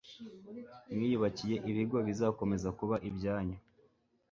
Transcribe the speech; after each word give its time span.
mwiyubakiye 0.93 1.55
ibigo 1.69 1.97
bizakomeza 2.07 2.67
kuba 2.79 2.95
ibyanyu 3.09 3.57